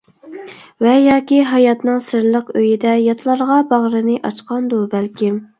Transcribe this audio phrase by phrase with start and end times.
[0.85, 5.39] ۋە ياكى ھاياتنىڭ سىرلىق ئۆيىدە، ياتلارغا باغرىنى ئاچقاندۇ بەلكىم.